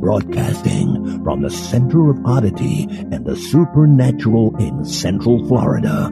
[0.00, 6.10] Broadcasting from the center of oddity and the supernatural in Central Florida,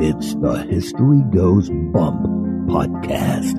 [0.00, 2.26] it's the History Goes Bump
[2.68, 3.56] podcast.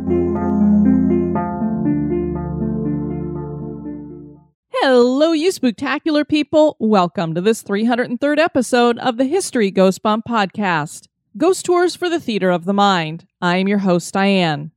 [4.70, 6.76] Hello, you spectacular people.
[6.80, 11.08] Welcome to this 303rd episode of the History Goes Bump podcast.
[11.38, 13.26] Ghost Tours for the Theater of the Mind.
[13.42, 14.72] I am your host, Diane.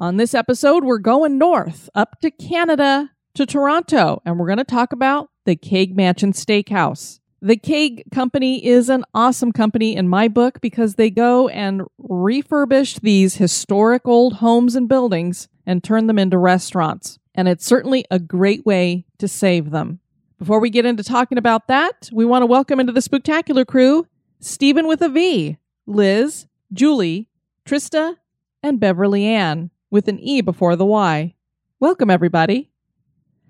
[0.00, 4.64] On this episode, we're going north, up to Canada, to Toronto, and we're going to
[4.64, 7.20] talk about the Keg Mansion Steakhouse.
[7.42, 13.02] The Keg Company is an awesome company in my book because they go and refurbish
[13.02, 18.18] these historic old homes and buildings and turn them into restaurants and it's certainly a
[18.18, 20.00] great way to save them.
[20.38, 24.06] Before we get into talking about that, we want to welcome into the spectacular crew
[24.40, 27.28] Stephen with a V, Liz, Julie,
[27.66, 28.16] Trista,
[28.62, 31.34] and Beverly Ann with an E before the Y.
[31.80, 32.70] Welcome, everybody.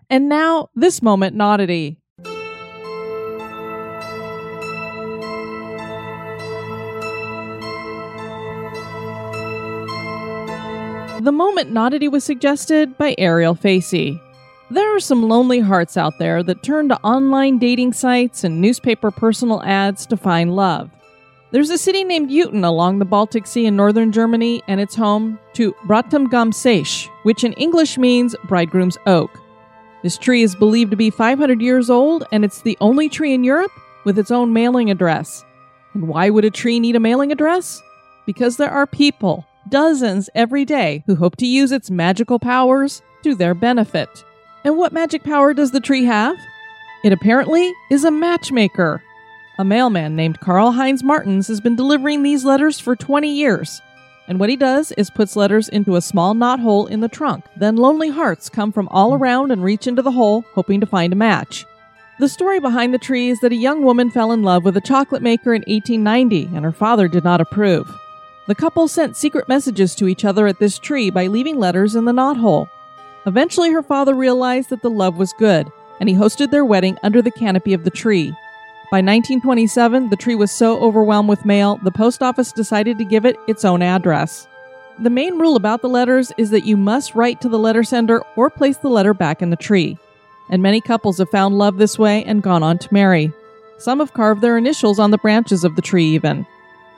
[0.09, 2.01] And now, this moment oddity.
[11.21, 14.19] The Moment Oddity was suggested by Ariel Facey.
[14.71, 19.11] There are some lonely hearts out there that turn to online dating sites and newspaper
[19.11, 20.91] personal ads to find love.
[21.53, 25.37] There's a city named Eutin along the Baltic Sea in northern Germany, and it's home
[25.55, 29.37] to Bräutigamseiche, which in English means bridegroom's oak.
[30.05, 33.43] This tree is believed to be 500 years old, and it's the only tree in
[33.43, 33.73] Europe
[34.05, 35.45] with its own mailing address.
[35.95, 37.83] And why would a tree need a mailing address?
[38.27, 43.35] Because there are people dozens every day who hope to use its magical powers to
[43.35, 44.25] their benefit.
[44.63, 46.37] And what magic power does the tree have?
[47.03, 49.03] It apparently is a matchmaker.
[49.61, 53.83] A mailman named Carl Heinz Martens has been delivering these letters for 20 years.
[54.27, 57.45] And what he does is puts letters into a small knot hole in the trunk.
[57.59, 61.13] Then lonely hearts come from all around and reach into the hole, hoping to find
[61.13, 61.67] a match.
[62.21, 64.81] The story behind the tree is that a young woman fell in love with a
[64.81, 67.87] chocolate maker in 1890, and her father did not approve.
[68.47, 72.07] The couple sent secret messages to each other at this tree by leaving letters in
[72.07, 72.71] the knot hole.
[73.27, 77.21] Eventually, her father realized that the love was good, and he hosted their wedding under
[77.21, 78.35] the canopy of the tree.
[78.91, 83.25] By 1927, the tree was so overwhelmed with mail, the post office decided to give
[83.25, 84.49] it its own address.
[84.99, 88.21] The main rule about the letters is that you must write to the letter sender
[88.35, 89.97] or place the letter back in the tree.
[90.49, 93.33] And many couples have found love this way and gone on to marry.
[93.79, 96.45] Some have carved their initials on the branches of the tree, even.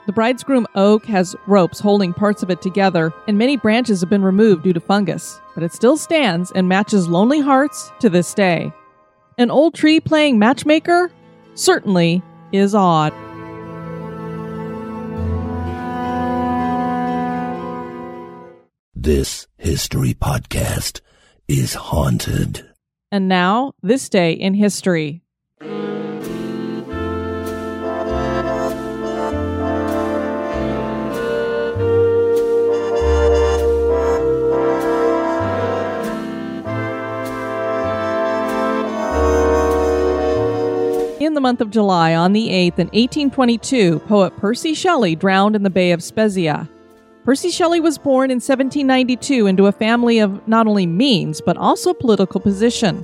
[0.07, 4.23] The bridegroom oak has ropes holding parts of it together, and many branches have been
[4.23, 8.73] removed due to fungus, but it still stands and matches lonely hearts to this day.
[9.37, 11.11] An old tree playing matchmaker?
[11.55, 12.21] Certainly
[12.51, 13.13] is odd.
[18.95, 21.01] This history podcast
[21.47, 22.65] is haunted.
[23.11, 25.22] And now, this day in history.
[41.33, 45.63] In the month of July, on the 8th, in 1822, poet Percy Shelley drowned in
[45.63, 46.69] the Bay of Spezia.
[47.25, 51.91] Percy Shelley was born in 1792 into a family of not only means, but also
[51.91, 53.03] political position.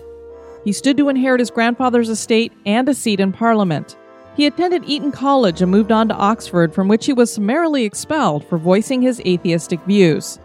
[0.63, 3.97] He stood to inherit his grandfather's estate and a seat in Parliament.
[4.35, 8.47] He attended Eton College and moved on to Oxford, from which he was summarily expelled
[8.47, 10.37] for voicing his atheistic views.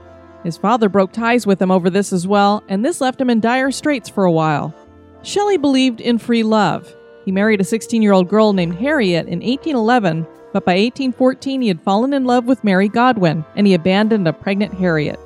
[0.43, 3.41] His father broke ties with him over this as well, and this left him in
[3.41, 4.75] dire straits for a while.
[5.21, 6.91] Shelley believed in free love.
[7.25, 11.69] He married a 16 year old girl named Harriet in 1811, but by 1814 he
[11.69, 15.19] had fallen in love with Mary Godwin and he abandoned a pregnant Harriet.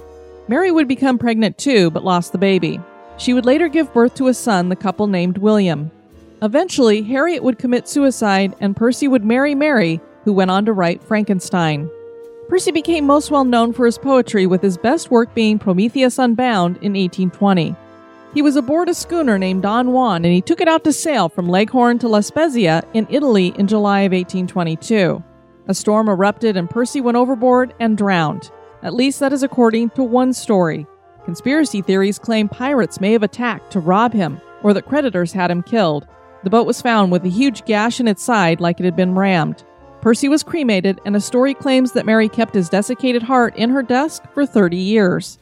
[0.48, 2.80] Mary would become pregnant too, but lost the baby.
[3.18, 5.90] She would later give birth to a son the couple named William.
[6.40, 11.02] Eventually, Harriet would commit suicide and Percy would marry Mary, who went on to write
[11.02, 11.90] Frankenstein.
[12.48, 16.76] Percy became most well known for his poetry, with his best work being Prometheus Unbound
[16.76, 17.74] in 1820.
[18.34, 21.28] He was aboard a schooner named Don Juan and he took it out to sail
[21.28, 25.22] from Leghorn to La Spezia in Italy in July of 1822.
[25.66, 28.50] A storm erupted and Percy went overboard and drowned.
[28.82, 30.86] At least that is according to one story.
[31.24, 35.62] Conspiracy theories claim pirates may have attacked to rob him, or that creditors had him
[35.62, 36.06] killed.
[36.44, 39.14] The boat was found with a huge gash in its side like it had been
[39.14, 39.64] rammed.
[40.00, 43.82] Percy was cremated, and a story claims that Mary kept his desiccated heart in her
[43.82, 45.38] desk for 30 years.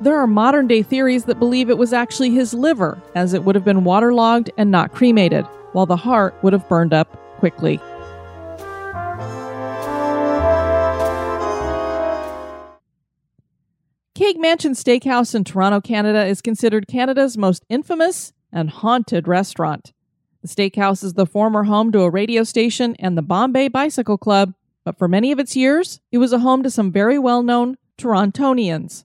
[0.00, 3.56] There are modern day theories that believe it was actually his liver, as it would
[3.56, 7.80] have been waterlogged and not cremated, while the heart would have burned up quickly.
[14.14, 19.92] Keg Mansion Steakhouse in Toronto, Canada is considered Canada's most infamous and haunted restaurant.
[20.42, 24.54] The steakhouse is the former home to a radio station and the Bombay Bicycle Club,
[24.84, 27.78] but for many of its years, it was a home to some very well known
[27.98, 29.04] Torontonians.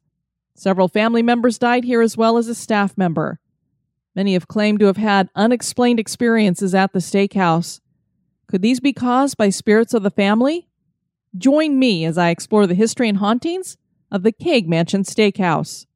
[0.55, 3.39] Several family members died here as well as a staff member.
[4.15, 7.79] Many have claimed to have had unexplained experiences at the steakhouse.
[8.47, 10.67] Could these be caused by spirits of the family?
[11.35, 13.77] Join me as I explore the history and hauntings
[14.11, 15.88] of the Keg Mansion Steakhouse.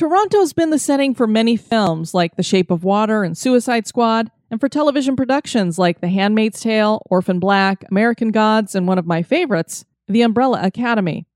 [0.00, 4.30] Toronto's been the setting for many films like The Shape of Water and Suicide Squad,
[4.50, 9.04] and for television productions like The Handmaid's Tale, Orphan Black, American Gods, and one of
[9.04, 11.26] my favorites, The Umbrella Academy.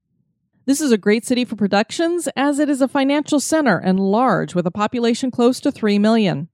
[0.64, 4.54] This is a great city for productions as it is a financial center and large
[4.54, 6.48] with a population close to 3 million.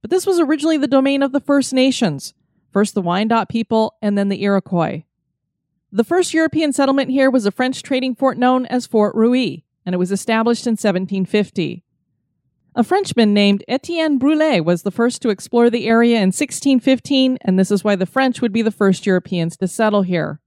[0.00, 2.34] But this was originally the domain of the First Nations,
[2.70, 5.02] first the Wyandot people and then the Iroquois.
[5.90, 9.94] The first European settlement here was a French trading fort known as Fort Rouillé, and
[9.94, 11.82] it was established in 1750.
[12.74, 17.58] A Frenchman named Etienne Brulé was the first to explore the area in 1615, and
[17.58, 20.40] this is why the French would be the first Europeans to settle here.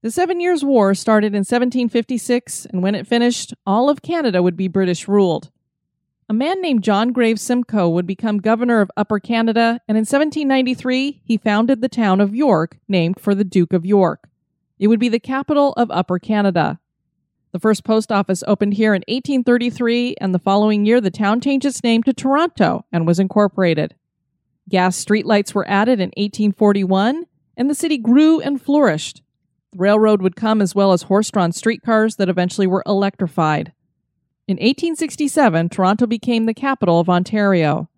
[0.00, 4.56] The Seven Years' War started in 1756, and when it finished, all of Canada would
[4.56, 5.50] be British ruled.
[6.30, 11.20] A man named John Graves Simcoe would become governor of Upper Canada, and in 1793
[11.22, 14.30] he founded the town of York, named for the Duke of York.
[14.78, 16.78] It would be the capital of Upper Canada.
[17.52, 21.66] The first post office opened here in 1833, and the following year the town changed
[21.66, 23.94] its name to Toronto and was incorporated.
[24.70, 27.26] Gas streetlights were added in 1841,
[27.58, 29.22] and the city grew and flourished.
[29.72, 33.72] The railroad would come as well as horse drawn streetcars that eventually were electrified.
[34.48, 37.90] In 1867, Toronto became the capital of Ontario.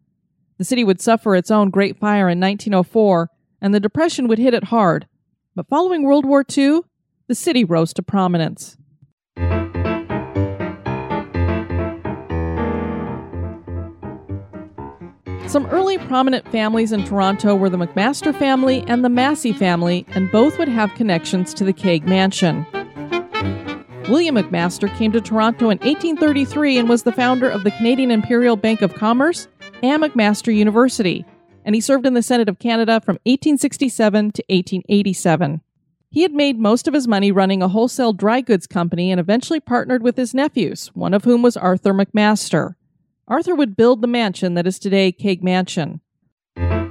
[0.59, 3.31] The city would suffer its own Great Fire in 1904,
[3.61, 5.07] and the Depression would hit it hard.
[5.55, 6.81] But following World War II,
[7.29, 8.77] the city rose to prominence.
[15.47, 20.31] Some early prominent families in Toronto were the McMaster family and the Massey family, and
[20.33, 22.67] both would have connections to the Keg Mansion.
[24.09, 28.57] William McMaster came to Toronto in 1833 and was the founder of the Canadian Imperial
[28.57, 29.47] Bank of Commerce
[29.83, 31.25] and McMaster University,
[31.65, 35.61] and he served in the Senate of Canada from 1867 to 1887.
[36.11, 39.61] He had made most of his money running a wholesale dry goods company and eventually
[39.61, 42.77] partnered with his nephews, one of whom was Arthur McMaster.
[43.27, 46.03] Arthur would build the mansion that is today Keg Mansion.
[46.57, 46.91] The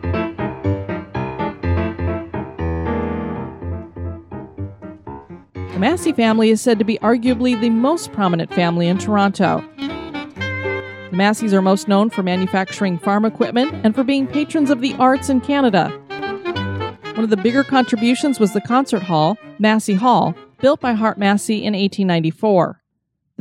[5.79, 9.63] Massey family is said to be arguably the most prominent family in Toronto.
[9.77, 14.95] The Masseys are most known for manufacturing farm equipment and for being patrons of the
[14.95, 15.89] arts in Canada.
[17.13, 21.57] One of the bigger contributions was the concert hall, Massey Hall, built by Hart Massey
[21.57, 22.82] in 1894.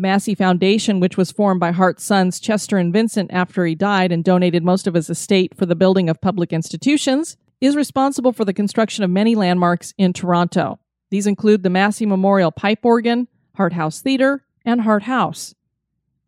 [0.02, 4.22] Massey Foundation, which was formed by Hart's sons Chester and Vincent after he died and
[4.22, 8.52] donated most of his estate for the building of public institutions, is responsible for the
[8.52, 10.80] construction of many landmarks in Toronto.
[11.10, 15.54] These include the Massey Memorial Pipe Organ, Hart House Theatre, and Hart House.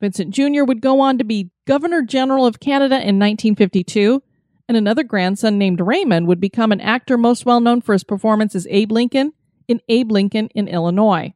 [0.01, 0.63] Vincent Jr.
[0.65, 4.23] would go on to be Governor General of Canada in 1952,
[4.69, 8.55] and another grandson named Raymond would become an actor most well known for his performance
[8.55, 9.33] as Abe Lincoln
[9.67, 11.35] in Abe Lincoln in Illinois.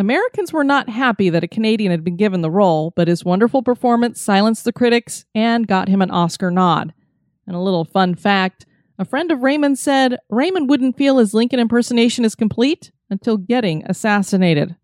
[0.00, 3.62] Americans were not happy that a Canadian had been given the role, but his wonderful
[3.62, 6.94] performance silenced the critics and got him an Oscar nod.
[7.46, 8.66] And a little fun fact
[8.98, 13.82] a friend of Raymond said Raymond wouldn't feel his Lincoln impersonation is complete until getting
[13.86, 14.76] assassinated.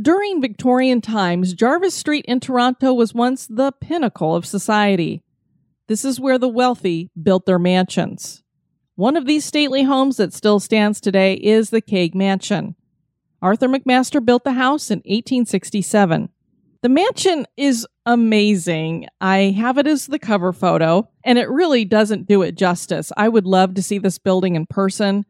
[0.00, 5.24] During Victorian times, Jarvis Street in Toronto was once the pinnacle of society.
[5.88, 8.44] This is where the wealthy built their mansions.
[8.96, 12.76] One of these stately homes that still stands today is the Keg Mansion.
[13.42, 16.30] Arthur McMaster built the house in 1867.
[16.80, 19.06] The mansion is amazing.
[19.20, 23.12] I have it as the cover photo, and it really doesn't do it justice.
[23.18, 25.26] I would love to see this building in person.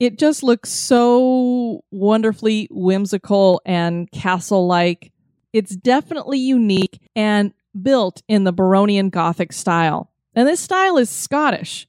[0.00, 5.12] It just looks so wonderfully whimsical and castle like.
[5.52, 10.10] It's definitely unique and built in the Baronial Gothic style.
[10.34, 11.86] And this style is Scottish.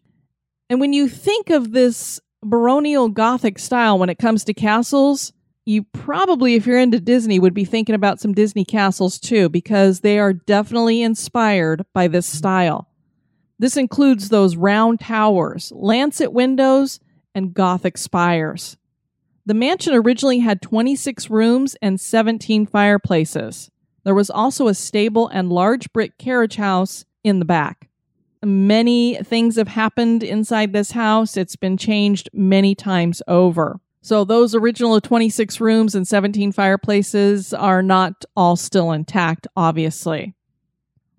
[0.70, 5.34] And when you think of this baronial Gothic style when it comes to castles,
[5.66, 10.00] you probably, if you're into Disney, would be thinking about some Disney castles too, because
[10.00, 12.38] they are definitely inspired by this mm-hmm.
[12.38, 12.90] style.
[13.60, 17.00] This includes those round towers, lancet windows,
[17.34, 18.78] and Gothic spires.
[19.46, 23.72] The mansion originally had 26 rooms and 17 fireplaces.
[24.04, 27.87] There was also a stable and large brick carriage house in the back.
[28.44, 31.38] Many things have happened inside this house.
[31.38, 33.80] It's been changed many times over.
[34.02, 40.34] So those original 26 rooms and 17 fireplaces are not all still intact, obviously.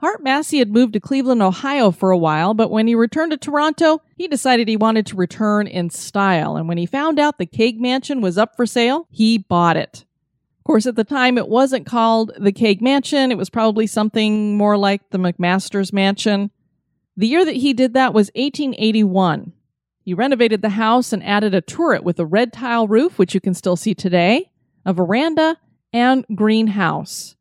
[0.01, 3.37] Hart Massey had moved to Cleveland, Ohio for a while, but when he returned to
[3.37, 6.57] Toronto, he decided he wanted to return in style.
[6.57, 10.05] And when he found out the Keg Mansion was up for sale, he bought it.
[10.61, 13.33] Of course, at the time, it wasn't called the Keg Mansion.
[13.33, 16.53] It was probably something more like the McMaster's Mansion.
[17.19, 19.53] The year that he did that was 1881.
[20.05, 23.41] He renovated the house and added a turret with a red tile roof, which you
[23.41, 24.53] can still see today,
[24.87, 25.57] a veranda,
[25.93, 27.35] and greenhouse.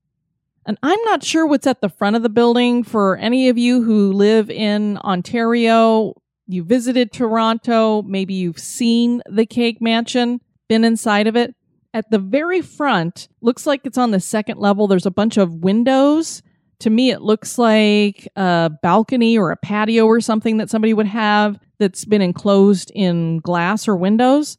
[0.66, 3.84] And I'm not sure what's at the front of the building for any of you
[3.84, 6.16] who live in Ontario.
[6.48, 11.54] You visited Toronto, maybe you've seen the Keg Mansion, been inside of it.
[11.94, 14.88] At the very front, looks like it's on the second level.
[14.88, 16.42] There's a bunch of windows.
[16.82, 21.08] To me, it looks like a balcony or a patio or something that somebody would
[21.08, 24.58] have that's been enclosed in glass or windows.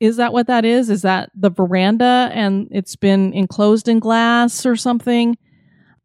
[0.00, 0.90] Is that what that is?
[0.90, 5.38] Is that the veranda and it's been enclosed in glass or something?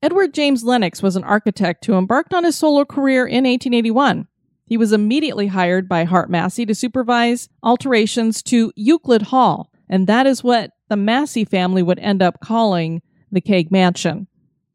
[0.02, 4.28] Edward James Lennox was an architect who embarked on his solo career in 1881.
[4.66, 10.26] He was immediately hired by Hart Massey to supervise alterations to Euclid Hall, and that
[10.26, 13.02] is what the Massey family would end up calling
[13.32, 14.28] the Keg Mansion.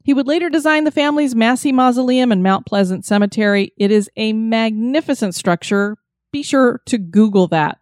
[0.05, 3.73] He would later design the family's Massey Mausoleum in Mount Pleasant Cemetery.
[3.79, 5.97] It is a magnificent structure.
[6.31, 7.79] Be sure to Google that.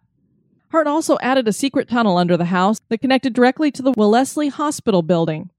[0.71, 4.47] Hart also added a secret tunnel under the house that connected directly to the Wellesley
[4.47, 5.49] Hospital building.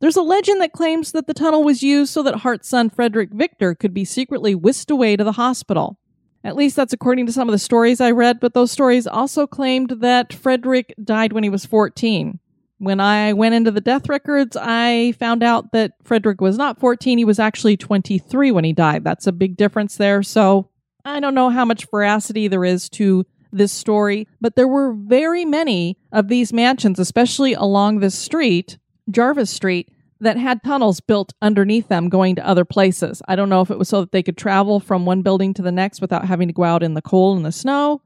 [0.00, 3.30] There's a legend that claims that the tunnel was used so that Hart's son Frederick
[3.32, 5.98] Victor could be secretly whisked away to the hospital.
[6.44, 9.46] At least that's according to some of the stories I read, but those stories also
[9.46, 12.38] claimed that Frederick died when he was 14.
[12.82, 17.16] When I went into the death records, I found out that Frederick was not 14.
[17.16, 19.04] He was actually 23 when he died.
[19.04, 20.24] That's a big difference there.
[20.24, 20.68] So
[21.04, 25.44] I don't know how much veracity there is to this story, but there were very
[25.44, 31.86] many of these mansions, especially along this street, Jarvis Street, that had tunnels built underneath
[31.86, 33.22] them going to other places.
[33.28, 35.62] I don't know if it was so that they could travel from one building to
[35.62, 38.02] the next without having to go out in the cold and the snow,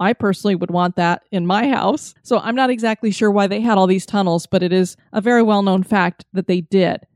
[0.00, 2.14] I personally would want that in my house.
[2.22, 5.20] So I'm not exactly sure why they had all these tunnels, but it is a
[5.20, 7.06] very well known fact that they did.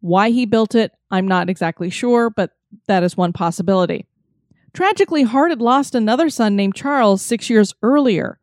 [0.00, 2.52] Why he built it, I'm not exactly sure, but
[2.86, 4.06] that is one possibility.
[4.74, 8.38] Tragically, Hart had lost another son named Charles six years earlier,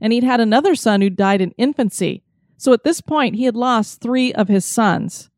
[0.00, 2.22] and he'd had another son who died in infancy.
[2.56, 5.28] So at this point, he had lost three of his sons.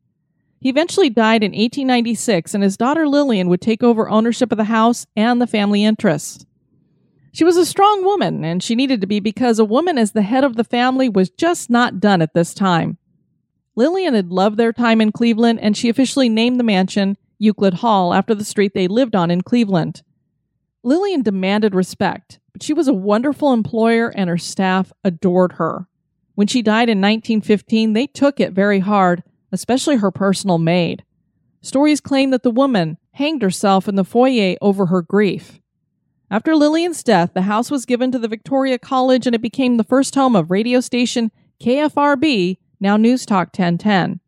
[0.61, 4.65] He eventually died in 1896, and his daughter Lillian would take over ownership of the
[4.65, 6.45] house and the family interests.
[7.35, 10.21] She was a strong woman, and she needed to be because a woman as the
[10.21, 12.97] head of the family was just not done at this time.
[13.75, 18.13] Lillian had loved their time in Cleveland, and she officially named the mansion Euclid Hall
[18.13, 20.01] after the street they lived on in Cleveland.
[20.81, 25.89] Lillian demanded respect, but she was a wonderful employer and her staff adored her.
[26.35, 31.03] When she died in 1915, they took it very hard, especially her personal maid.
[31.61, 35.59] Stories claim that the woman hanged herself in the foyer over her grief.
[36.35, 39.85] After Lillian's death, the house was given to the Victoria College and it became the
[39.85, 41.31] first home of radio station
[41.63, 44.19] KFRB, now News Talk 1010.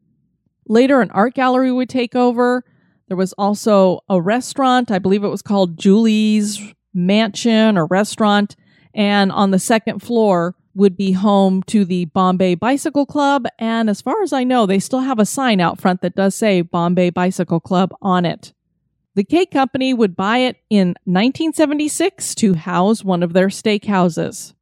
[0.69, 2.63] Later, an art gallery would take over.
[3.09, 4.89] There was also a restaurant.
[4.89, 8.55] I believe it was called Julie's Mansion or Restaurant.
[8.93, 13.47] And on the second floor would be home to the Bombay Bicycle Club.
[13.59, 16.35] And as far as I know, they still have a sign out front that does
[16.35, 18.53] say Bombay Bicycle Club on it.
[19.17, 24.53] The Keg Company would buy it in 1976 to house one of their steakhouses.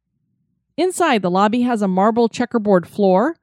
[0.78, 3.36] Inside, the lobby has a marble checkerboard floor.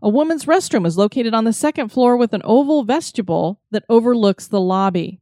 [0.00, 4.46] A woman's restroom is located on the second floor with an oval vestibule that overlooks
[4.46, 5.20] the lobby.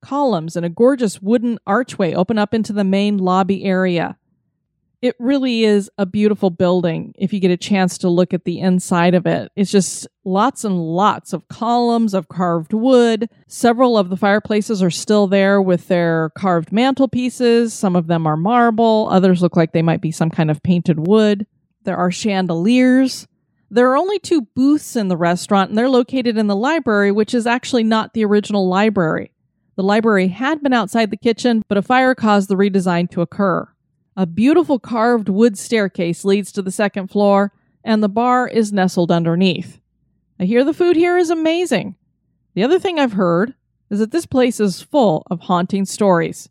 [0.00, 4.18] Columns and a gorgeous wooden archway open up into the main lobby area.
[5.02, 8.60] It really is a beautiful building if you get a chance to look at the
[8.60, 9.50] inside of it.
[9.56, 13.30] It's just lots and lots of columns of carved wood.
[13.46, 17.72] Several of the fireplaces are still there with their carved mantelpieces.
[17.72, 21.06] Some of them are marble, others look like they might be some kind of painted
[21.06, 21.46] wood.
[21.84, 23.26] There are chandeliers.
[23.70, 27.32] There are only two booths in the restaurant, and they're located in the library, which
[27.32, 29.32] is actually not the original library.
[29.76, 33.66] The library had been outside the kitchen, but a fire caused the redesign to occur.
[34.16, 37.52] A beautiful carved wood staircase leads to the second floor,
[37.84, 39.80] and the bar is nestled underneath.
[40.38, 41.94] I hear the food here is amazing.
[42.54, 43.54] The other thing I've heard
[43.88, 46.48] is that this place is full of haunting stories.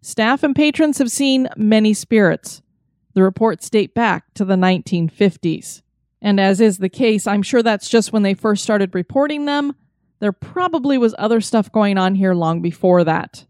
[0.00, 2.62] Staff and patrons have seen many spirits.
[3.14, 5.82] The reports date back to the 1950s.
[6.22, 9.74] And as is the case, I'm sure that's just when they first started reporting them.
[10.20, 13.46] There probably was other stuff going on here long before that.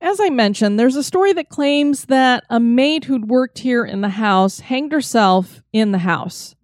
[0.00, 4.02] As I mentioned, there's a story that claims that a maid who'd worked here in
[4.02, 6.54] the house hanged herself in the house.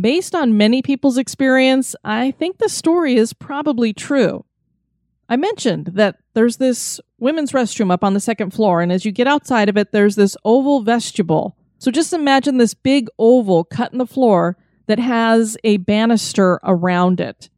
[0.00, 4.44] Based on many people's experience, I think the story is probably true.
[5.28, 9.10] I mentioned that there's this women's restroom up on the second floor, and as you
[9.10, 13.92] get outside of it, there's this oval vestibule so just imagine this big oval cut
[13.92, 14.56] in the floor
[14.86, 17.48] that has a banister around it.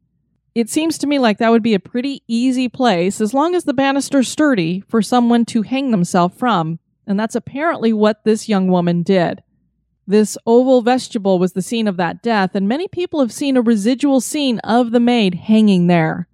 [0.54, 3.64] It seems to me like that would be a pretty easy place, as long as
[3.64, 8.68] the banister's sturdy, for someone to hang themselves from, and that's apparently what this young
[8.68, 9.42] woman did.
[10.06, 13.62] This oval vestibule was the scene of that death, and many people have seen a
[13.62, 16.26] residual scene of the maid hanging there.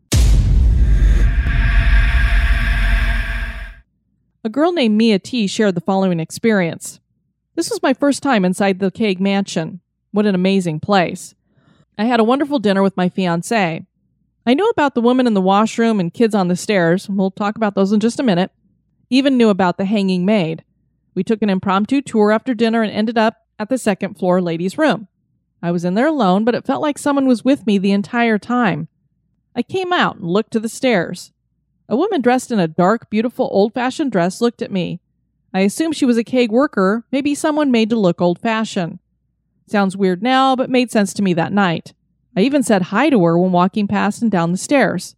[4.43, 7.01] A girl named Mia T shared the following experience.
[7.57, 9.81] This was my first time inside the Keg Mansion.
[10.13, 11.35] What an amazing place.
[11.97, 13.87] I had a wonderful dinner with my fiance.
[14.47, 17.09] I knew about the woman in the washroom and kids on the stairs.
[17.09, 18.51] We'll talk about those in just a minute.
[19.09, 20.65] Even knew about the hanging maid.
[21.15, 24.77] We took an impromptu tour after dinner and ended up at the second floor ladies'
[24.77, 25.09] room.
[25.63, 28.39] I was in there alone, but it felt like someone was with me the entire
[28.39, 28.89] time.
[29.55, 31.33] I came out and looked to the stairs.
[31.89, 35.01] A woman dressed in a dark, beautiful, old fashioned dress looked at me.
[35.57, 38.99] I assumed she was a Keg worker, maybe someone made to look old fashioned.
[39.67, 41.95] Sounds weird now, but made sense to me that night.
[42.37, 45.17] I even said hi to her when walking past and down the stairs.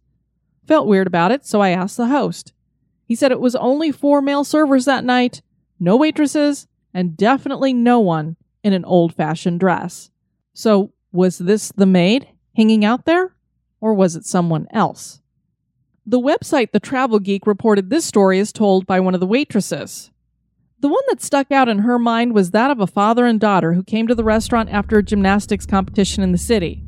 [0.65, 2.53] Felt weird about it, so I asked the host.
[3.03, 5.41] He said it was only four male servers that night,
[5.77, 10.09] no waitresses, and definitely no one in an old fashioned dress.
[10.53, 13.35] So, was this the maid hanging out there,
[13.81, 15.19] or was it someone else?
[16.05, 20.11] The website The Travel Geek reported this story is told by one of the waitresses.
[20.81, 23.73] The one that stuck out in her mind was that of a father and daughter
[23.73, 26.85] who came to the restaurant after a gymnastics competition in the city.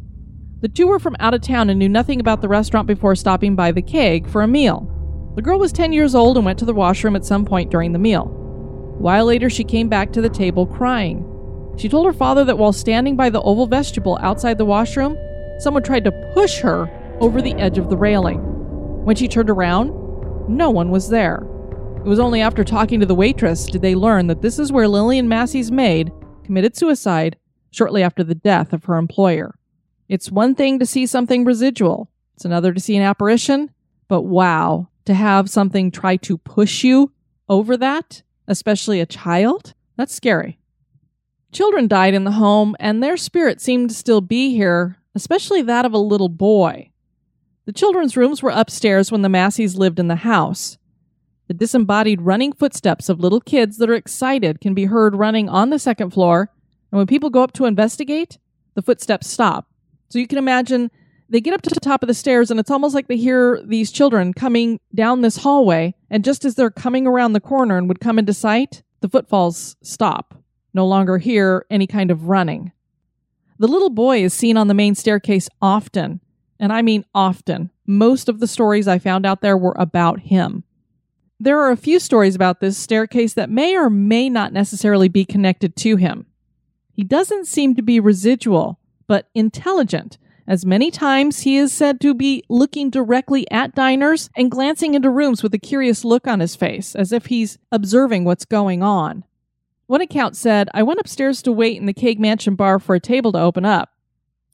[0.62, 3.54] The two were from out of town and knew nothing about the restaurant before stopping
[3.54, 4.88] by the keg for a meal.
[5.36, 7.92] The girl was 10 years old and went to the washroom at some point during
[7.92, 8.22] the meal.
[8.22, 11.28] A while later, she came back to the table crying.
[11.78, 15.18] She told her father that while standing by the oval vestibule outside the washroom,
[15.60, 18.40] someone tried to push her over the edge of the railing.
[19.04, 19.90] When she turned around,
[20.48, 21.46] no one was there.
[22.04, 24.88] It was only after talking to the waitress did they learn that this is where
[24.88, 26.12] Lillian Massey's maid
[26.44, 27.38] committed suicide
[27.70, 29.54] shortly after the death of her employer.
[30.10, 33.70] It's one thing to see something residual, it's another to see an apparition,
[34.08, 37.12] but wow, to have something try to push you
[37.48, 40.58] over that, especially a child, that's scary.
[41.52, 45.86] Children died in the home, and their spirit seemed to still be here, especially that
[45.86, 46.90] of a little boy.
[47.66, 50.80] The children's rooms were upstairs when the Masseys lived in the house.
[51.52, 55.70] The disembodied running footsteps of little kids that are excited can be heard running on
[55.70, 56.50] the second floor,
[56.90, 58.38] and when people go up to investigate,
[58.74, 59.68] the footsteps stop.
[60.08, 60.90] So you can imagine
[61.28, 63.62] they get up to the top of the stairs, and it's almost like they hear
[63.66, 67.90] these children coming down this hallway, and just as they're coming around the corner and
[67.90, 70.42] would come into sight, the footfalls stop.
[70.74, 72.72] No longer hear any kind of running.
[73.60, 76.22] The little boy is seen on the main staircase often,
[76.62, 77.72] and I mean often.
[77.86, 80.64] Most of the stories I found out there were about him.
[81.44, 85.26] There are a few stories about this staircase that may or may not necessarily be
[85.26, 86.28] connected to him.
[86.94, 88.78] He doesn't seem to be residual,
[89.08, 94.52] but intelligent, as many times he is said to be looking directly at diners and
[94.52, 98.46] glancing into rooms with a curious look on his face, as if he's observing what's
[98.46, 99.24] going on.
[99.88, 103.00] One account said, I went upstairs to wait in the Keg Mansion bar for a
[103.00, 103.90] table to open up.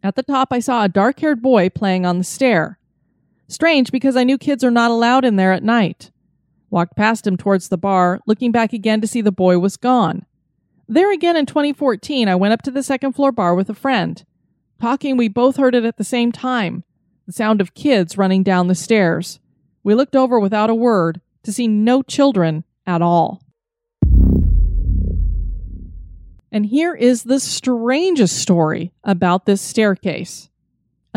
[0.04, 2.80] At the top, I saw a dark haired boy playing on the stair.
[3.50, 6.12] Strange because I knew kids are not allowed in there at night.
[6.70, 10.26] Walked past him towards the bar, looking back again to see the boy was gone.
[10.88, 14.24] There again in 2014, I went up to the second floor bar with a friend.
[14.80, 16.84] Talking, we both heard it at the same time.
[17.26, 19.40] the sound of kids running down the stairs.
[19.84, 23.42] We looked over without a word to see no children at all.
[26.52, 30.50] And here is the strangest story about this staircase.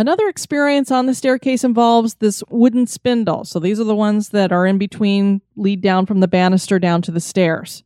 [0.00, 3.44] Another experience on the staircase involves this wooden spindle.
[3.44, 7.02] So these are the ones that are in between, lead down from the banister down
[7.02, 7.84] to the stairs.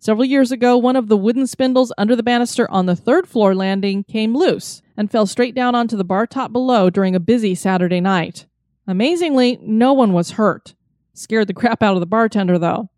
[0.00, 3.54] Several years ago, one of the wooden spindles under the banister on the third floor
[3.54, 7.54] landing came loose and fell straight down onto the bar top below during a busy
[7.54, 8.46] Saturday night.
[8.88, 10.74] Amazingly, no one was hurt.
[11.12, 12.90] Scared the crap out of the bartender, though.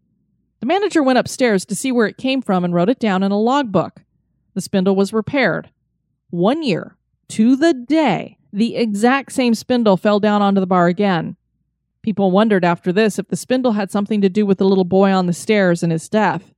[0.61, 3.33] The manager went upstairs to see where it came from and wrote it down in
[3.33, 4.01] a logbook.
[4.55, 5.69] The spindle was repaired.
[6.31, 6.97] One year,
[7.29, 11.37] to the day, the exact same spindle fell down onto the bar again.
[12.01, 15.12] People wondered after this if the spindle had something to do with the little boy
[15.12, 16.55] on the stairs and his death.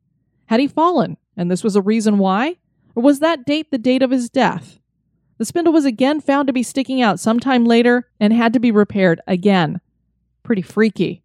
[0.47, 2.55] Had he fallen, and this was a reason why?
[2.95, 4.79] Or was that date the date of his death?
[5.39, 8.71] The spindle was again found to be sticking out sometime later and had to be
[8.71, 9.81] repaired again.
[10.45, 11.25] Pretty freaky.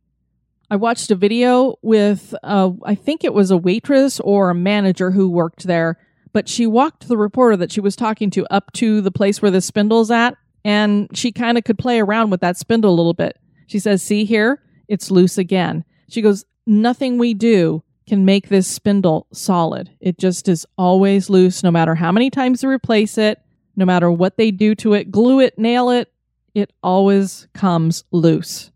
[0.72, 5.12] I watched a video with, uh, I think it was a waitress or a manager
[5.12, 6.00] who worked there,
[6.32, 9.52] but she walked the reporter that she was talking to up to the place where
[9.52, 13.14] the spindle's at, and she kind of could play around with that spindle a little
[13.14, 13.38] bit.
[13.68, 15.84] She says, See here, it's loose again.
[16.10, 19.90] She goes, Nothing we do can make this spindle solid.
[20.00, 23.40] It just is always loose, no matter how many times they replace it,
[23.76, 26.12] no matter what they do to it, glue it, nail it,
[26.54, 28.72] it always comes loose.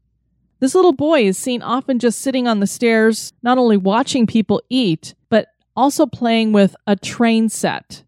[0.60, 4.62] This little boy is seen often just sitting on the stairs, not only watching people
[4.70, 8.04] eat, but also playing with a train set.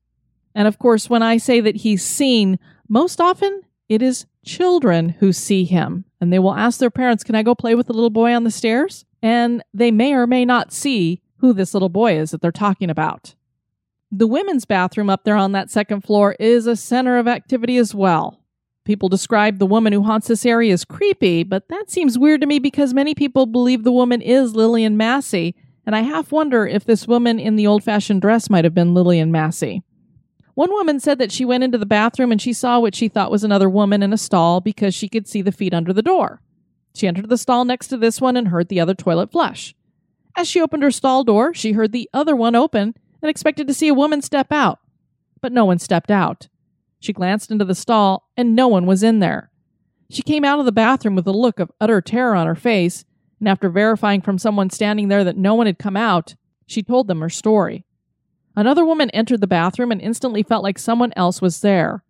[0.55, 5.34] And of course, when I say that he's seen, most often it is children who
[5.34, 8.10] see him and they will ask their parents, Can I go play with the little
[8.10, 9.06] boy on the stairs?
[9.21, 12.89] and they may or may not see who this little boy is that they're talking
[12.89, 13.36] about.
[14.12, 17.93] The women's bathroom up there on that second floor is a center of activity as
[17.93, 18.41] well.
[18.86, 22.47] People describe the woman who haunts this area as creepy, but that seems weird to
[22.47, 26.86] me because many people believe the woman is Lillian Massey, and I half wonder if
[26.86, 29.84] this woman in the old fashioned dress might have been Lillian Massey.
[30.60, 33.32] One woman said that she went into the bathroom and she saw what she thought
[33.32, 36.41] was another woman in a stall because she could see the feet under the door.
[36.93, 39.74] She entered the stall next to this one and heard the other toilet flush.
[40.36, 43.74] As she opened her stall door, she heard the other one open and expected to
[43.74, 44.80] see a woman step out.
[45.39, 46.50] But no one stepped out.
[47.00, 49.52] She glanced into the stall and no one was in there.
[50.10, 53.06] She came out of the bathroom with a look of utter terror on her face,
[53.39, 56.36] and after verifying from someone standing there that no one had come out,
[56.67, 57.86] she told them her story.
[58.60, 62.04] Another woman entered the bathroom and instantly felt like someone else was there.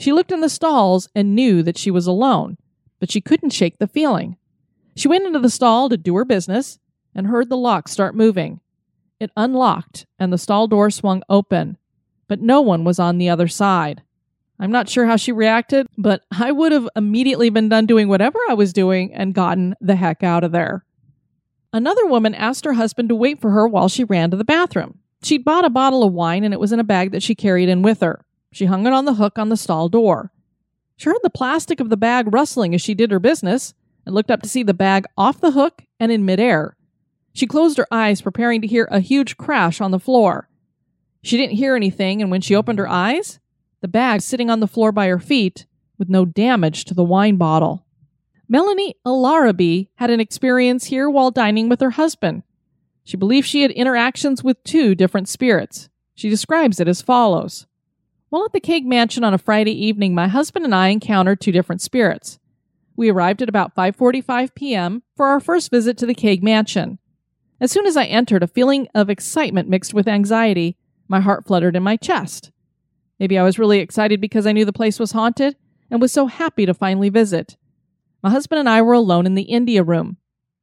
[0.00, 2.58] She looked in the stalls and knew that she was alone,
[2.98, 4.36] but she couldn't shake the feeling.
[4.96, 6.80] She went into the stall to do her business
[7.14, 8.58] and heard the lock start moving.
[9.20, 11.78] It unlocked and the stall door swung open,
[12.26, 14.02] but no one was on the other side.
[14.58, 18.40] I'm not sure how she reacted, but I would have immediately been done doing whatever
[18.48, 20.84] I was doing and gotten the heck out of there.
[21.72, 24.98] Another woman asked her husband to wait for her while she ran to the bathroom.
[25.26, 27.68] She'd bought a bottle of wine and it was in a bag that she carried
[27.68, 28.24] in with her.
[28.52, 30.30] She hung it on the hook on the stall door.
[30.96, 34.30] She heard the plastic of the bag rustling as she did her business and looked
[34.30, 36.76] up to see the bag off the hook and in midair.
[37.32, 40.48] She closed her eyes, preparing to hear a huge crash on the floor.
[41.24, 43.40] She didn't hear anything, and when she opened her eyes,
[43.80, 45.66] the bag sitting on the floor by her feet
[45.98, 47.84] with no damage to the wine bottle.
[48.48, 52.44] Melanie Alarabi had an experience here while dining with her husband.
[53.06, 55.88] She believes she had interactions with two different spirits.
[56.14, 57.66] She describes it as follows
[58.28, 61.52] while at the Keg Mansion on a Friday evening, my husband and I encountered two
[61.52, 62.38] different spirits.
[62.96, 65.02] We arrived at about 5:45 p.m.
[65.16, 66.98] for our first visit to the Keg Mansion.
[67.60, 70.76] As soon as I entered, a feeling of excitement mixed with anxiety,
[71.08, 72.50] my heart fluttered in my chest.
[73.18, 75.56] Maybe I was really excited because I knew the place was haunted
[75.90, 77.56] and was so happy to finally visit.
[78.22, 80.18] My husband and I were alone in the India room.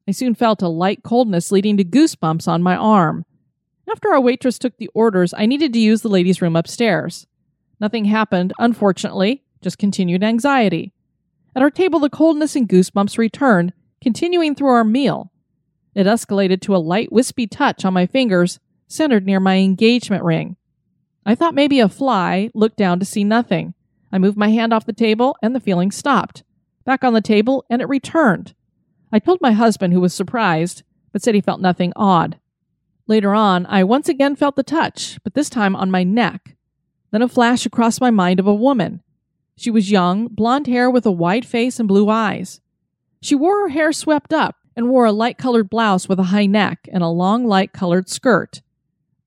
[0.08, 3.26] I soon felt a light coldness leading to goosebumps on my arm.
[3.89, 7.28] After our waitress took the orders, I needed to use the ladies' room upstairs.
[7.80, 10.94] Nothing happened, unfortunately, just continued anxiety.
[11.56, 15.32] At our table, the coldness and goosebumps returned, continuing through our meal.
[15.96, 20.58] It escalated to a light, wispy touch on my fingers, centered near my engagement ring.
[21.26, 23.74] I thought maybe a fly, looked down to see nothing.
[24.12, 26.44] I moved my hand off the table, and the feeling stopped.
[26.84, 28.54] Back on the table, and it returned.
[29.13, 32.39] I told my husband, who was surprised, but said he felt nothing odd.
[33.06, 36.56] Later on, I once again felt the touch, but this time on my neck.
[37.12, 39.04] Then a flash across my mind of a woman.
[39.56, 42.60] She was young, blonde hair with a wide face and blue eyes.
[43.21, 46.47] She wore her hair swept up and wore a light colored blouse with a high
[46.47, 48.63] neck and a long light colored skirt.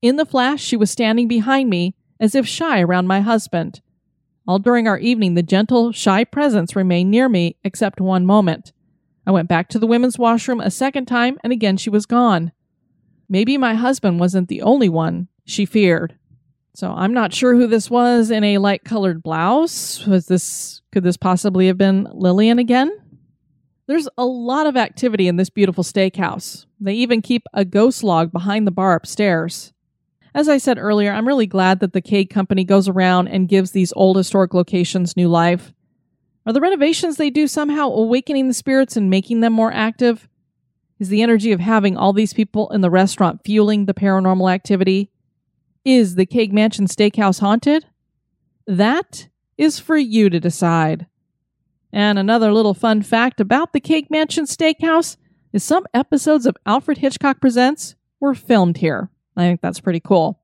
[0.01, 3.79] In the flash, she was standing behind me as if shy around my husband.
[4.45, 8.73] All during our evening, the gentle, shy presence remained near me, except one moment.
[9.27, 12.53] I went back to the women's washroom a second time, and again she was gone.
[13.27, 16.17] Maybe my husband wasn't the only one, she feared.
[16.73, 20.05] So I'm not sure who this was in a light colored blouse.
[20.07, 22.89] Was this could this possibly have been Lillian again?
[23.87, 26.65] There's a lot of activity in this beautiful steakhouse.
[26.79, 29.73] They even keep a ghost log behind the bar upstairs.
[30.33, 33.71] As I said earlier, I'm really glad that the Keg Company goes around and gives
[33.71, 35.73] these old historic locations new life.
[36.47, 40.29] Are the renovations they do somehow awakening the spirits and making them more active?
[40.97, 45.11] Is the energy of having all these people in the restaurant fueling the paranormal activity?
[45.83, 47.87] Is the Keg Mansion Steakhouse haunted?
[48.65, 51.07] That is for you to decide.
[51.91, 55.17] And another little fun fact about the Keg Mansion Steakhouse
[55.51, 59.09] is some episodes of Alfred Hitchcock Presents were filmed here.
[59.35, 60.39] I think that's pretty cool.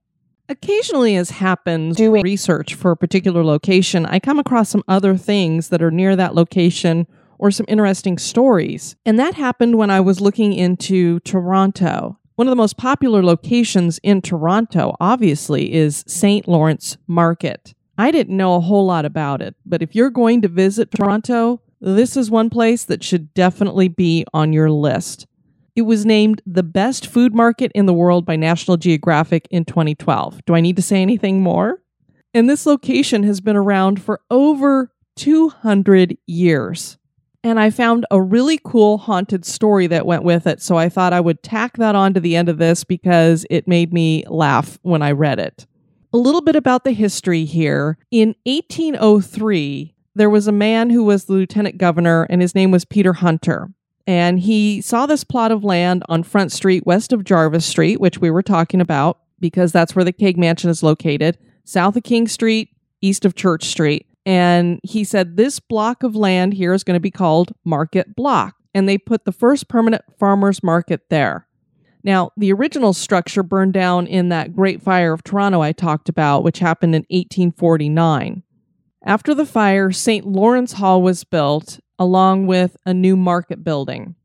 [0.49, 5.69] Occasionally, as happens doing research for a particular location, I come across some other things
[5.69, 7.08] that are near that location
[7.39, 8.95] or some interesting stories.
[9.06, 12.19] And that happened when I was looking into Toronto.
[12.36, 16.47] One of the most popular locations in Toronto, obviously, is St.
[16.47, 17.73] Lawrence Market.
[17.97, 21.62] I didn't know a whole lot about it, but if you're going to visit Toronto,
[21.79, 25.27] this is one place that should definitely be on your list.
[25.75, 30.45] It was named the best food market in the world by National Geographic in 2012.
[30.45, 31.81] Do I need to say anything more?
[32.33, 36.97] And this location has been around for over 200 years.
[37.43, 40.62] And I found a really cool haunted story that went with it.
[40.62, 43.67] So I thought I would tack that on to the end of this because it
[43.67, 45.65] made me laugh when I read it.
[46.13, 47.97] A little bit about the history here.
[48.12, 52.86] In 1803, there was a man who was the lieutenant governor, and his name was
[52.86, 53.71] Peter Hunter
[54.06, 58.20] and he saw this plot of land on Front Street west of Jarvis Street, which
[58.20, 62.28] we were talking about because that's where the Keg Mansion is located, south of King
[62.28, 62.70] Street,
[63.02, 64.08] east of Church Street.
[64.26, 68.56] And he said this block of land here is going to be called Market Block.
[68.74, 71.48] And they put the first permanent farmers market there.
[72.04, 76.44] Now, the original structure burned down in that Great Fire of Toronto I talked about,
[76.44, 78.44] which happened in 1849.
[79.06, 80.26] After the fire, St.
[80.26, 84.16] Lawrence Hall was built, along with a new market building.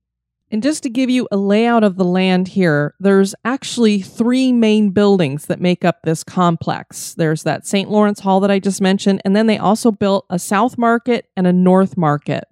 [0.51, 4.91] And just to give you a layout of the land here, there's actually three main
[4.91, 7.13] buildings that make up this complex.
[7.15, 7.91] There's that St.
[7.91, 11.47] Lawrence Hall that I just mentioned, and then they also built a South Market and
[11.47, 12.45] a North Market.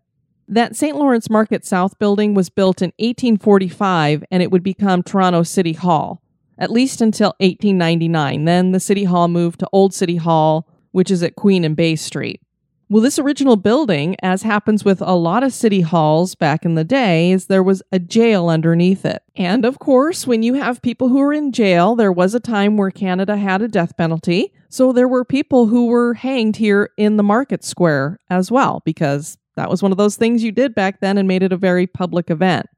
[0.49, 0.97] That St.
[0.97, 6.23] Lawrence Market South building was built in 1845 and it would become Toronto City Hall,
[6.59, 8.45] at least until 1899.
[8.45, 11.95] Then the City Hall moved to Old City Hall, which is at Queen and Bay
[11.95, 12.41] Street.
[12.89, 16.85] Well, this original building, as happens with a lot of city halls back in the
[16.85, 19.23] day, is there was a jail underneath it.
[19.35, 22.79] And of course, when you have people who are in jail, there was a time
[22.79, 24.55] where Canada had a death penalty.
[24.71, 29.37] So there were people who were hanged here in the market square as well, because
[29.57, 31.87] that was one of those things you did back then and made it a very
[31.87, 32.69] public event.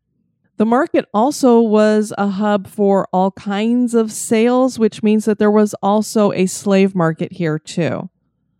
[0.58, 5.52] The market also was a hub for all kinds of sales, which means that there
[5.52, 8.10] was also a slave market here too.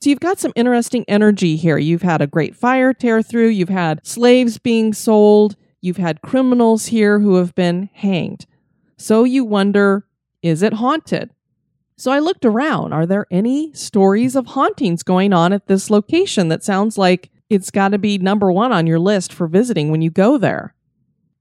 [0.00, 1.76] So you've got some interesting energy here.
[1.76, 6.86] You've had a great fire tear through, you've had slaves being sold, you've had criminals
[6.86, 8.46] here who have been hanged.
[8.96, 10.06] So you wonder
[10.40, 11.30] is it haunted?
[11.96, 12.92] So I looked around.
[12.92, 17.72] Are there any stories of hauntings going on at this location that sounds like it's
[17.72, 20.76] got to be number one on your list for visiting when you go there?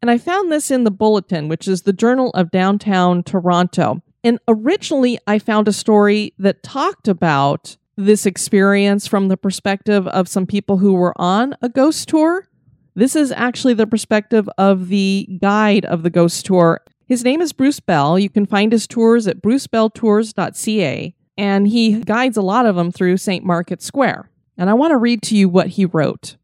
[0.01, 4.01] And I found this in the Bulletin, which is the Journal of Downtown Toronto.
[4.23, 10.27] And originally, I found a story that talked about this experience from the perspective of
[10.27, 12.47] some people who were on a ghost tour.
[12.93, 16.81] This is actually the perspective of the guide of the ghost tour.
[17.05, 18.19] His name is Bruce Bell.
[18.19, 23.17] You can find his tours at brucebelltours.ca, and he guides a lot of them through
[23.17, 23.43] St.
[23.43, 24.29] Market Square.
[24.57, 26.37] And I want to read to you what he wrote.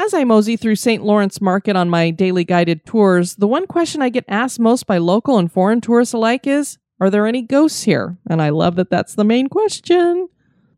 [0.00, 1.02] As I mosey through St.
[1.02, 4.98] Lawrence Market on my daily guided tours, the one question I get asked most by
[4.98, 8.16] local and foreign tourists alike is Are there any ghosts here?
[8.30, 10.28] And I love that that's the main question.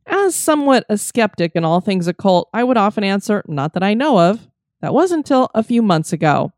[0.07, 3.93] As somewhat a skeptic in all things occult, I would often answer, Not that I
[3.93, 4.49] know of.
[4.81, 6.55] That was until a few months ago.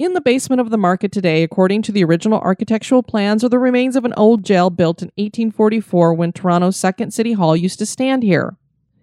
[0.00, 3.60] In the basement of the market today, according to the original architectural plans, are the
[3.60, 7.86] remains of an old jail built in 1844 when Toronto's second City Hall used to
[7.86, 8.56] stand here.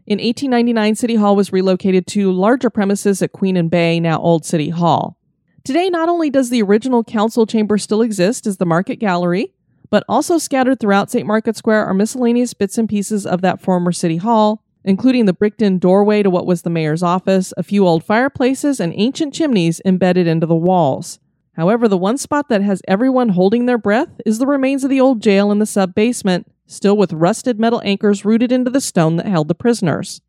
[0.10, 4.44] In 1899, City Hall was relocated to larger premises at Queen and Bay, now Old
[4.44, 5.20] City Hall.
[5.64, 9.54] Today, not only does the original council chamber still exist as the Market Gallery,
[9.92, 11.28] but also scattered throughout St.
[11.28, 15.62] Market Square are miscellaneous bits and pieces of that former city hall, including the bricked
[15.62, 19.80] in doorway to what was the mayor's office, a few old fireplaces, and ancient chimneys
[19.86, 21.20] embedded into the walls.
[21.54, 25.02] However, the one spot that has everyone holding their breath is the remains of the
[25.02, 29.16] old jail in the sub basement, still with rusted metal anchors rooted into the stone
[29.18, 30.22] that held the prisoners.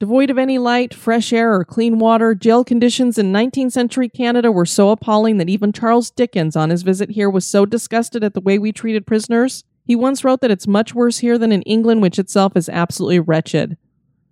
[0.00, 4.52] Devoid of any light, fresh air, or clean water, jail conditions in 19th century Canada
[4.52, 8.32] were so appalling that even Charles Dickens, on his visit here, was so disgusted at
[8.32, 9.64] the way we treated prisoners.
[9.84, 13.18] He once wrote that it's much worse here than in England, which itself is absolutely
[13.18, 13.76] wretched.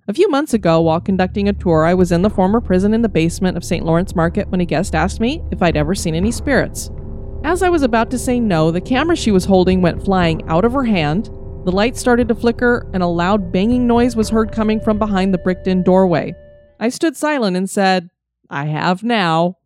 [0.07, 3.02] A few months ago, while conducting a tour, I was in the former prison in
[3.02, 3.85] the basement of St.
[3.85, 6.92] Lawrence Market when a guest asked me if I'd ever seen any spirits.
[7.42, 10.64] As I was about to say no, the camera she was holding went flying out
[10.64, 11.29] of her hand,
[11.66, 15.35] the light started to flicker, and a loud banging noise was heard coming from behind
[15.35, 16.33] the bricked in doorway.
[16.79, 18.09] I stood silent and said,
[18.48, 19.59] I have now.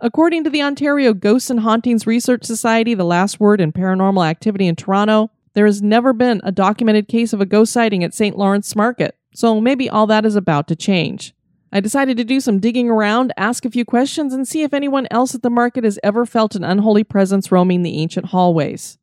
[0.00, 4.66] According to the Ontario Ghosts and Hauntings Research Society, the last word in paranormal activity
[4.66, 8.38] in Toronto, there has never been a documented case of a ghost sighting at St.
[8.38, 11.34] Lawrence Market, so maybe all that is about to change.
[11.70, 15.06] I decided to do some digging around, ask a few questions, and see if anyone
[15.10, 18.96] else at the market has ever felt an unholy presence roaming the ancient hallways.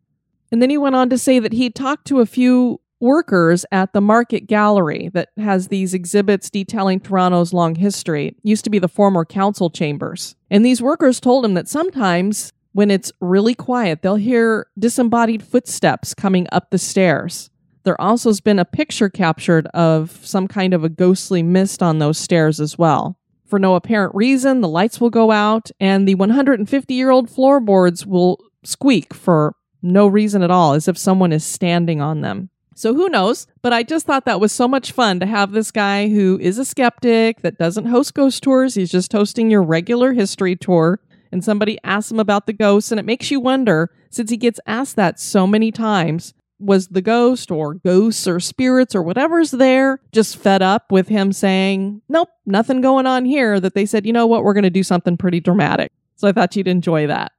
[0.51, 3.93] And then he went on to say that he talked to a few workers at
[3.93, 8.27] the Market Gallery that has these exhibits detailing Toronto's long history.
[8.27, 10.35] It used to be the former council chambers.
[10.49, 16.13] And these workers told him that sometimes when it's really quiet, they'll hear disembodied footsteps
[16.13, 17.49] coming up the stairs.
[17.83, 21.97] There also has been a picture captured of some kind of a ghostly mist on
[21.97, 23.17] those stairs as well.
[23.47, 28.05] For no apparent reason, the lights will go out and the 150 year old floorboards
[28.05, 32.49] will squeak for no reason at all, as if someone is standing on them.
[32.75, 33.47] So who knows?
[33.61, 36.57] But I just thought that was so much fun to have this guy who is
[36.57, 38.75] a skeptic that doesn't host ghost tours.
[38.75, 40.99] He's just hosting your regular history tour.
[41.31, 42.91] And somebody asks him about the ghosts.
[42.91, 47.01] And it makes you wonder, since he gets asked that so many times, was the
[47.01, 52.29] ghost or ghosts or spirits or whatever's there just fed up with him saying, nope,
[52.45, 55.17] nothing going on here, that they said, you know what, we're going to do something
[55.17, 55.91] pretty dramatic.
[56.15, 57.31] So I thought you'd enjoy that.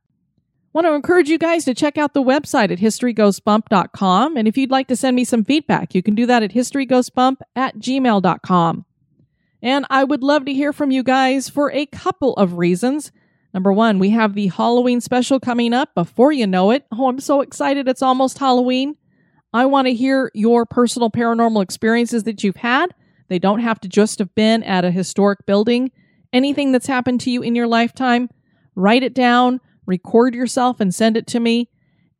[0.72, 4.37] Want to encourage you guys to check out the website at historygoesbump.com.
[4.38, 7.37] And if you'd like to send me some feedback, you can do that at historyghostbump
[7.54, 8.87] at gmail.com.
[9.61, 13.12] And I would love to hear from you guys for a couple of reasons.
[13.52, 16.87] Number one, we have the Halloween special coming up before you know it.
[16.90, 17.87] Oh, I'm so excited.
[17.87, 18.96] It's almost Halloween.
[19.52, 22.94] I want to hear your personal paranormal experiences that you've had.
[23.28, 25.92] They don't have to just have been at a historic building.
[26.32, 28.30] Anything that's happened to you in your lifetime,
[28.74, 31.68] write it down record yourself and send it to me,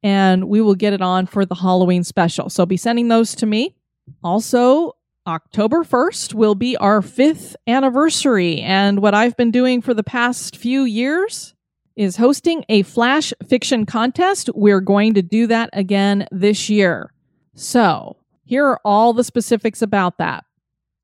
[0.03, 2.51] and we will get it on for the Halloween special.
[2.51, 3.77] So be sending those to me.
[4.22, 4.92] Also,
[5.27, 10.57] October 1st will be our fifth anniversary, and what I've been doing for the past
[10.57, 11.55] few years
[11.94, 14.51] is hosting a flash fiction contest.
[14.55, 17.12] We're going to do that again this year.
[17.55, 20.44] So, here are all the specifics about that.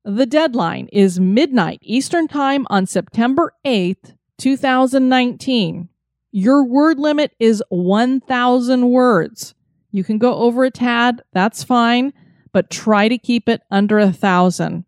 [0.03, 5.88] The deadline is midnight Eastern Time on September 8th, 2019.
[6.31, 9.55] Your word limit is 1,000 words.
[9.91, 12.13] You can go over a tad, that's fine,
[12.51, 14.85] but try to keep it under a thousand.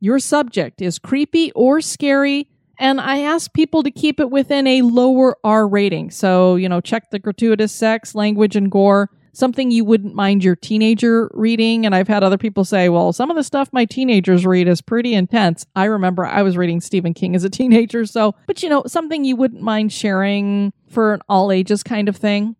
[0.00, 2.48] Your subject is creepy or scary,
[2.80, 6.10] and I ask people to keep it within a lower R rating.
[6.10, 10.56] So, you know, check the gratuitous sex, language, and gore something you wouldn't mind your
[10.56, 11.86] teenager reading.
[11.86, 14.80] And I've had other people say, well, some of the stuff my teenagers read is
[14.80, 15.66] pretty intense.
[15.74, 18.06] I remember I was reading Stephen King as a teenager.
[18.06, 22.16] So, but you know, something you wouldn't mind sharing for an all ages kind of
[22.16, 22.56] thing.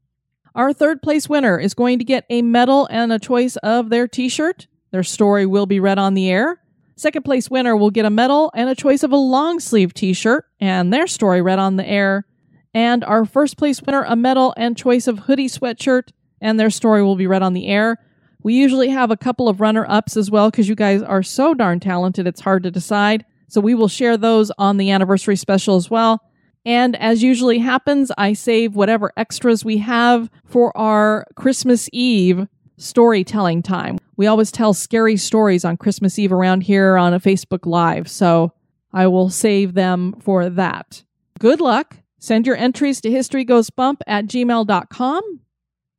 [0.54, 4.06] Our third place winner is going to get a medal and a choice of their
[4.06, 4.66] t shirt.
[4.90, 6.60] Their story will be read on the air.
[6.96, 10.12] Second place winner will get a medal and a choice of a long sleeve t
[10.12, 12.26] shirt and their story read on the air.
[12.74, 16.10] And our first place winner, a medal and choice of hoodie sweatshirt
[16.42, 17.96] and their story will be read on the air.
[18.42, 21.54] We usually have a couple of runner ups as well because you guys are so
[21.54, 23.24] darn talented, it's hard to decide.
[23.48, 26.22] So we will share those on the anniversary special as well.
[26.64, 33.62] And as usually happens, I save whatever extras we have for our Christmas Eve storytelling
[33.62, 33.98] time.
[34.16, 38.52] We always tell scary stories on Christmas Eve around here on a Facebook Live, so
[38.92, 41.02] I will save them for that.
[41.38, 41.98] Good luck.
[42.18, 45.40] Send your entries to historygoesbump at gmail.com.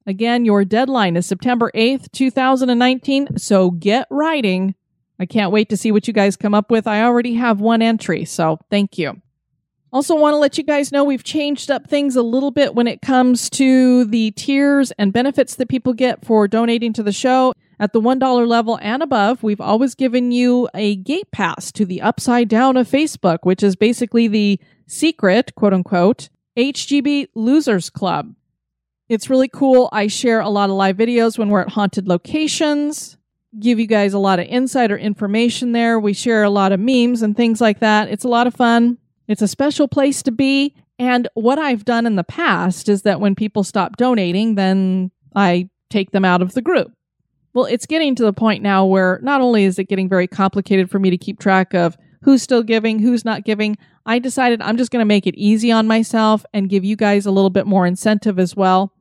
[0.05, 4.75] Again, your deadline is September 8th, 2019, so get writing.
[5.19, 6.87] I can't wait to see what you guys come up with.
[6.87, 9.21] I already have one entry, so thank you.
[9.93, 12.87] Also, want to let you guys know we've changed up things a little bit when
[12.87, 17.53] it comes to the tiers and benefits that people get for donating to the show.
[17.79, 22.01] At the $1 level and above, we've always given you a gate pass to the
[22.01, 28.33] upside down of Facebook, which is basically the secret, quote unquote, HGB Losers Club.
[29.09, 29.89] It's really cool.
[29.91, 33.17] I share a lot of live videos when we're at haunted locations,
[33.59, 35.99] give you guys a lot of insider information there.
[35.99, 38.07] We share a lot of memes and things like that.
[38.09, 38.97] It's a lot of fun.
[39.27, 40.75] It's a special place to be.
[40.99, 45.69] And what I've done in the past is that when people stop donating, then I
[45.89, 46.91] take them out of the group.
[47.53, 50.89] Well, it's getting to the point now where not only is it getting very complicated
[50.89, 54.77] for me to keep track of who's still giving, who's not giving, I decided I'm
[54.77, 57.67] just going to make it easy on myself and give you guys a little bit
[57.67, 58.93] more incentive as well.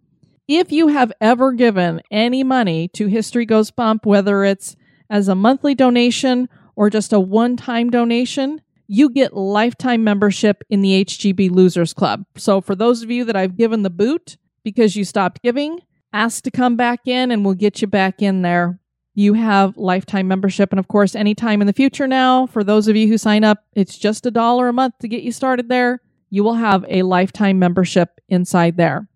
[0.48, 4.76] If you have ever given any money to History Goes Bump, whether it's
[5.08, 10.82] as a monthly donation or just a one time donation, you get lifetime membership in
[10.82, 12.24] the HGB Losers Club.
[12.36, 15.80] So, for those of you that I've given the boot because you stopped giving,
[16.12, 18.78] ask to come back in and we'll get you back in there.
[19.14, 20.72] You have lifetime membership.
[20.72, 23.58] And of course, anytime in the future now, for those of you who sign up,
[23.74, 26.00] it's just a dollar a month to get you started there.
[26.30, 29.08] You will have a lifetime membership inside there.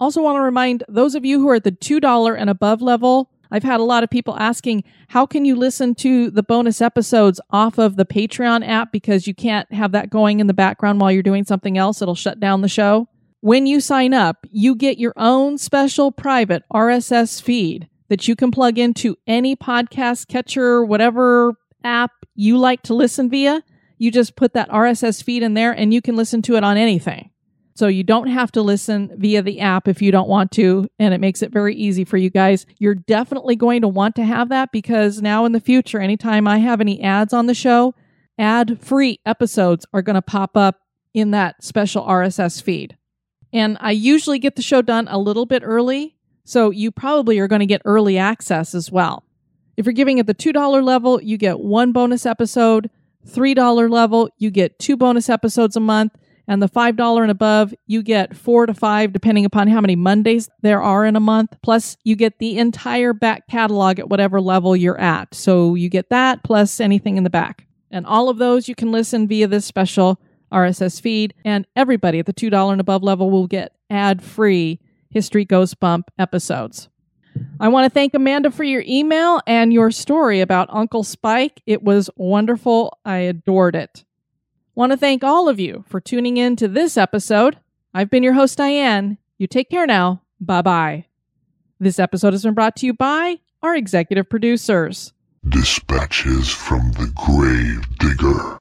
[0.00, 3.30] Also, want to remind those of you who are at the $2 and above level,
[3.50, 7.40] I've had a lot of people asking, how can you listen to the bonus episodes
[7.50, 11.12] off of the Patreon app because you can't have that going in the background while
[11.12, 12.02] you're doing something else?
[12.02, 13.08] It'll shut down the show.
[13.40, 18.50] When you sign up, you get your own special private RSS feed that you can
[18.50, 21.54] plug into any podcast catcher, whatever
[21.84, 23.62] app you like to listen via.
[23.98, 26.76] You just put that RSS feed in there and you can listen to it on
[26.76, 27.30] anything.
[27.74, 31.12] So you don't have to listen via the app if you don't want to, and
[31.12, 32.64] it makes it very easy for you guys.
[32.78, 36.56] You're definitely going to want to have that because now in the future, anytime I
[36.58, 37.94] have any ads on the show,
[38.38, 40.80] ad free episodes are going to pop up
[41.12, 42.96] in that special RSS feed.
[43.52, 46.15] And I usually get the show done a little bit early,
[46.46, 49.24] so you probably are going to get early access as well.
[49.76, 52.88] If you're giving at the $2 level, you get one bonus episode.
[53.28, 56.12] $3 level, you get two bonus episodes a month
[56.48, 60.48] and the $5 and above, you get four to five, depending upon how many Mondays
[60.62, 61.56] there are in a month.
[61.62, 65.34] Plus, you get the entire back catalog at whatever level you're at.
[65.34, 67.66] So you get that plus anything in the back.
[67.90, 70.20] And all of those you can listen via this special
[70.52, 71.34] RSS feed.
[71.44, 74.80] And everybody at the $2 and above level will get ad free
[75.16, 76.90] History Goes Bump episodes.
[77.58, 81.62] I want to thank Amanda for your email and your story about Uncle Spike.
[81.64, 82.98] It was wonderful.
[83.02, 84.04] I adored it.
[84.74, 87.56] Want to thank all of you for tuning in to this episode.
[87.94, 89.16] I've been your host, Diane.
[89.38, 90.20] You take care now.
[90.38, 91.06] Bye bye.
[91.80, 95.14] This episode has been brought to you by our executive producers.
[95.48, 98.58] Dispatches from the Grave Digger.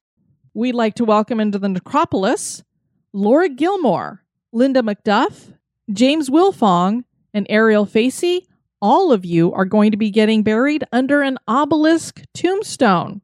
[0.54, 2.64] We'd like to welcome into the necropolis
[3.12, 5.52] Laura Gilmore, Linda McDuff,
[5.92, 7.04] James Wilfong,
[7.36, 8.48] and Ariel Facey.
[8.82, 13.22] All of you are going to be getting buried under an obelisk tombstone.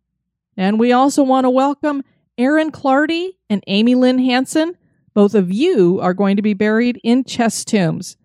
[0.57, 2.03] And we also want to welcome
[2.37, 4.77] Aaron Clardy and Amy Lynn Hanson,
[5.13, 8.17] both of you are going to be buried in chest tombs.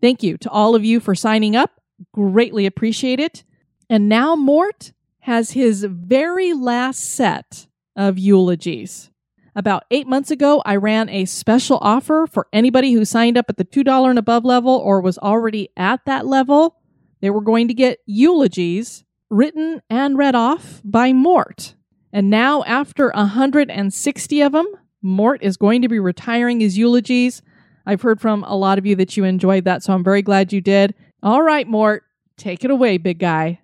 [0.00, 1.80] Thank you to all of you for signing up.
[2.12, 3.44] Greatly appreciate it.
[3.88, 7.66] And now Mort has his very last set
[7.96, 9.10] of eulogies.
[9.56, 13.56] About eight months ago, I ran a special offer for anybody who signed up at
[13.56, 16.76] the $2 and above level or was already at that level.
[17.22, 21.74] They were going to get eulogies written and read off by Mort.
[22.12, 24.66] And now, after 160 of them,
[25.00, 27.40] Mort is going to be retiring his eulogies.
[27.86, 30.52] I've heard from a lot of you that you enjoyed that, so I'm very glad
[30.52, 30.94] you did.
[31.22, 32.04] All right, Mort,
[32.36, 33.60] take it away, big guy.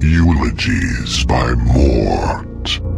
[0.00, 2.93] Eulogies by Mort.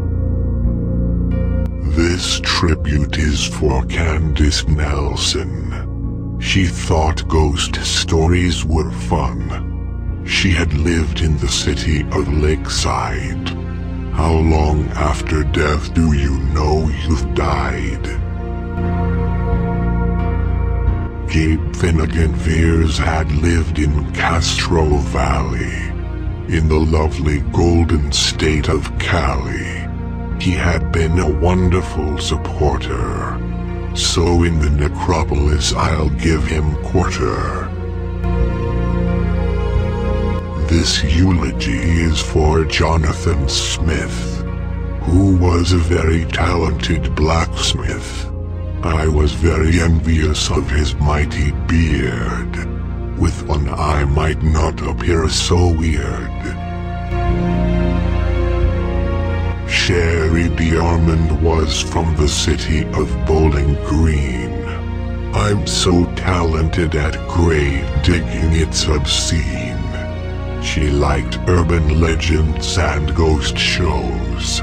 [1.97, 6.38] This tribute is for Candice Nelson.
[6.38, 10.22] She thought ghost stories were fun.
[10.26, 13.49] She had lived in the city of Lakeside.
[14.12, 18.05] How long after death do you know you've died?
[21.30, 25.88] Gabe Finnegan Veers had lived in Castro Valley,
[26.55, 29.76] in the lovely golden state of Cali.
[30.41, 33.41] He had been a wonderful supporter.
[33.95, 37.68] So in the necropolis I'll give him quarter.
[40.68, 44.43] This eulogy is for Jonathan Smith,
[45.03, 48.26] who was a very talented blacksmith.
[48.82, 52.55] I was very envious of his mighty beard.
[53.18, 56.65] With one eye might not appear so weird.
[59.68, 64.64] Sherry DeArmond was from the city of Bowling Green.
[65.34, 69.76] I'm so talented at grave digging it's obscene.
[70.62, 74.60] She liked urban legends and ghost shows.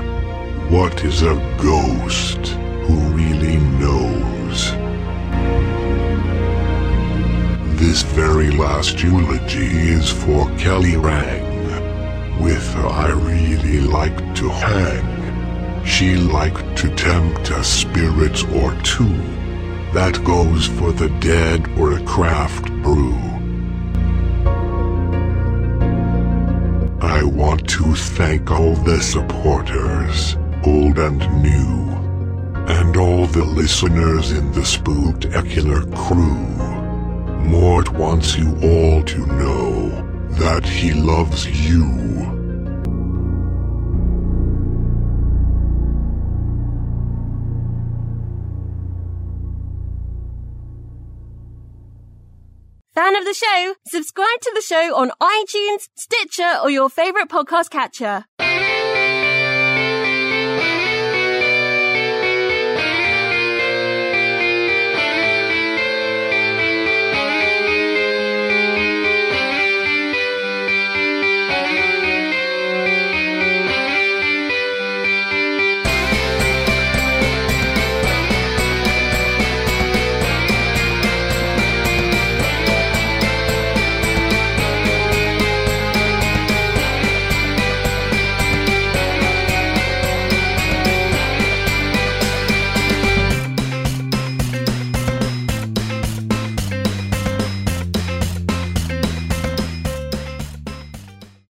[0.70, 2.48] What is a ghost?
[2.88, 4.72] Who really knows?
[7.78, 11.43] This very last eulogy is for Kelly Rang.
[12.40, 15.86] With her I really like to hang.
[15.86, 19.16] She liked to tempt a spirit or two.
[19.94, 23.14] That goes for the dead or a craft brew.
[27.02, 31.92] I want to thank all the supporters, old and new,
[32.68, 36.54] and all the listeners in the Spooktacular crew.
[37.46, 39.90] Mort wants you all to know
[40.32, 42.13] that he loves you.
[52.96, 53.74] Fan of the show?
[53.88, 58.26] Subscribe to the show on iTunes, Stitcher, or your favorite podcast catcher.